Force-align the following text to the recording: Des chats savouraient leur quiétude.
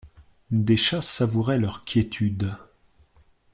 Des 0.49 0.77
chats 0.77 1.03
savouraient 1.03 1.59
leur 1.59 1.85
quiétude. 1.85 2.57